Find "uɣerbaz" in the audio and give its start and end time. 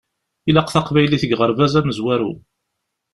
1.33-1.73